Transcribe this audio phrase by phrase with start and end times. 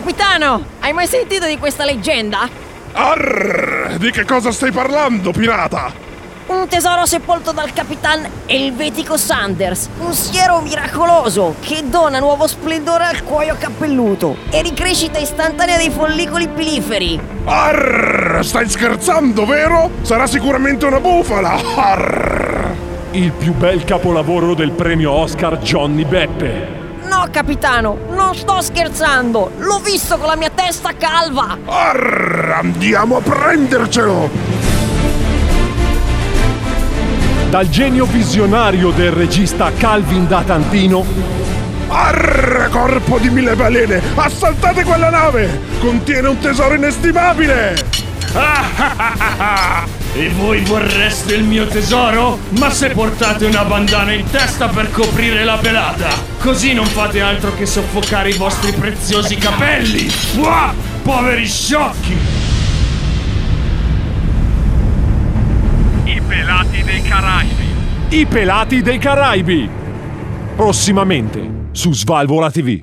[0.00, 2.48] Capitano, hai mai sentito di questa leggenda?
[2.92, 3.98] Arr!
[3.98, 5.92] Di che cosa stai parlando, pirata?
[6.46, 13.22] Un tesoro sepolto dal capitan Elvetico Sanders, un siero miracoloso che dona nuovo splendore al
[13.24, 17.20] cuoio cappelluto e ricrescita istantanea dei follicoli piliferi.
[17.44, 18.42] Arr!
[18.42, 19.90] Stai scherzando, vero?
[20.00, 21.60] Sarà sicuramente una bufala!
[21.76, 22.70] Arr!
[23.10, 26.79] Il più bel capolavoro del premio Oscar Johnny Beppe.
[27.04, 29.52] No, capitano, non sto scherzando!
[29.58, 31.56] L'ho visto con la mia testa calva!
[31.64, 32.52] Arr!
[32.60, 34.30] Andiamo a prendercelo!
[37.50, 41.04] Dal genio visionario del regista Calvin da Tantino.
[41.88, 42.68] Arr!
[42.70, 44.00] Corpo di mille balene!
[44.14, 45.60] Assaltate quella nave!
[45.80, 47.74] Contiene un tesoro inestimabile!
[50.12, 52.36] E voi vorreste il mio tesoro?
[52.58, 56.08] Ma se portate una bandana in testa per coprire la pelata,
[56.40, 60.10] così non fate altro che soffocare i vostri preziosi capelli!
[60.36, 60.74] Uah!
[61.04, 62.16] Poveri sciocchi!
[66.04, 67.68] I pelati dei Caraibi.
[68.08, 69.70] I pelati dei Caraibi.
[70.56, 72.78] Prossimamente su Svalvola TV.